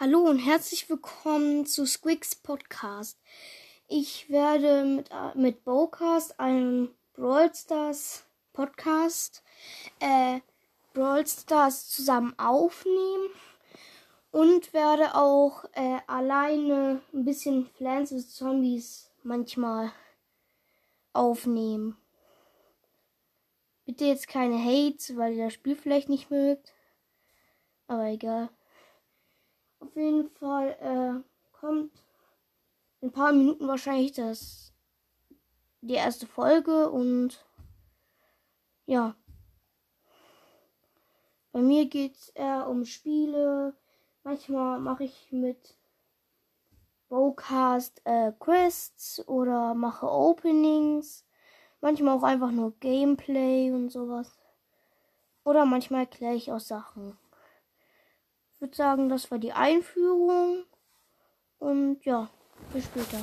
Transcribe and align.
Hallo 0.00 0.20
und 0.20 0.38
herzlich 0.38 0.88
willkommen 0.88 1.66
zu 1.66 1.84
Squicks 1.84 2.36
Podcast. 2.36 3.18
Ich 3.88 4.30
werde 4.30 4.84
mit, 4.84 5.10
äh, 5.10 5.36
mit 5.36 5.64
Bowcast, 5.64 6.38
einem 6.38 6.94
Brawl 7.14 7.52
Stars 7.52 8.24
Podcast, 8.52 9.42
äh, 9.98 10.38
Brawl 10.94 11.26
Stars 11.26 11.88
zusammen 11.88 12.32
aufnehmen 12.38 13.28
und 14.30 14.72
werde 14.72 15.16
auch 15.16 15.64
äh, 15.72 15.98
alleine 16.06 17.02
ein 17.12 17.24
bisschen 17.24 17.68
Plants 17.70 18.12
vs. 18.12 18.36
Zombies 18.36 19.10
manchmal 19.24 19.90
aufnehmen. 21.12 21.96
Bitte 23.84 24.04
jetzt 24.04 24.28
keine 24.28 24.62
Hates, 24.62 25.16
weil 25.16 25.32
ihr 25.32 25.46
das 25.46 25.54
Spiel 25.54 25.74
vielleicht 25.74 26.08
nicht 26.08 26.30
mögt. 26.30 26.72
Aber 27.88 28.04
egal. 28.04 28.48
Auf 29.88 29.96
jeden 29.96 30.28
Fall 30.28 30.76
äh, 30.82 31.58
kommt 31.58 32.04
in 33.00 33.08
ein 33.08 33.12
paar 33.12 33.32
Minuten 33.32 33.66
wahrscheinlich 33.66 34.12
das 34.12 34.74
die 35.80 35.94
erste 35.94 36.26
Folge 36.26 36.90
und 36.90 37.42
ja. 38.84 39.16
Bei 41.52 41.60
mir 41.62 41.86
geht 41.86 42.16
es 42.16 42.28
eher 42.30 42.68
um 42.68 42.84
Spiele. 42.84 43.74
Manchmal 44.24 44.78
mache 44.78 45.04
ich 45.04 45.32
mit 45.32 45.78
Bowcast 47.08 48.02
äh, 48.04 48.32
Quests 48.38 49.26
oder 49.26 49.72
mache 49.72 50.06
Openings. 50.06 51.24
Manchmal 51.80 52.18
auch 52.18 52.24
einfach 52.24 52.50
nur 52.50 52.78
Gameplay 52.80 53.72
und 53.72 53.88
sowas. 53.88 54.38
Oder 55.44 55.64
manchmal 55.64 56.00
erkläre 56.00 56.34
ich 56.34 56.52
auch 56.52 56.60
Sachen. 56.60 57.16
Ich 58.58 58.62
würde 58.62 58.76
sagen, 58.76 59.08
das 59.08 59.30
war 59.30 59.38
die 59.38 59.52
Einführung. 59.52 60.64
Und 61.60 62.04
ja, 62.04 62.28
bis 62.72 62.86
später. 62.86 63.20